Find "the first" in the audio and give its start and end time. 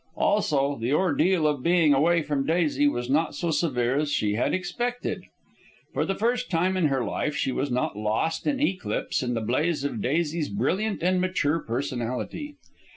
6.05-6.49